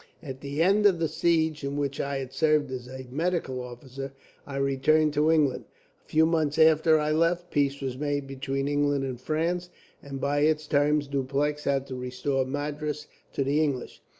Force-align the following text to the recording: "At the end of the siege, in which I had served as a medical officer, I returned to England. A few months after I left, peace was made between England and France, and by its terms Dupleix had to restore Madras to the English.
"At 0.23 0.41
the 0.41 0.63
end 0.63 0.87
of 0.87 0.97
the 0.97 1.07
siege, 1.07 1.63
in 1.63 1.77
which 1.77 1.99
I 1.99 2.17
had 2.17 2.33
served 2.33 2.71
as 2.71 2.87
a 2.87 3.05
medical 3.11 3.61
officer, 3.61 4.13
I 4.47 4.55
returned 4.57 5.13
to 5.13 5.29
England. 5.29 5.65
A 6.03 6.09
few 6.09 6.25
months 6.25 6.57
after 6.57 6.97
I 6.97 7.11
left, 7.11 7.51
peace 7.51 7.81
was 7.81 7.99
made 7.99 8.25
between 8.25 8.67
England 8.67 9.03
and 9.03 9.21
France, 9.21 9.69
and 10.01 10.19
by 10.19 10.39
its 10.39 10.65
terms 10.65 11.07
Dupleix 11.07 11.65
had 11.65 11.85
to 11.85 11.95
restore 11.95 12.45
Madras 12.45 13.05
to 13.33 13.43
the 13.43 13.63
English. 13.63 14.01